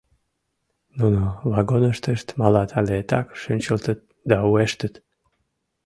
[0.99, 1.21] —Нуно
[1.51, 4.93] вагоныштышт малат але так шинчылтыт да уэштыт.